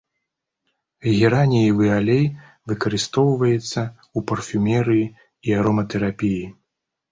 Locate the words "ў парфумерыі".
3.85-5.05